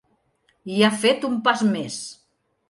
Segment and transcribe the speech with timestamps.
[0.77, 2.01] I ha fet un pas més.